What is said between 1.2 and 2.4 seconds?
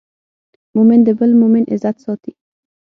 مؤمن عزت ساتي.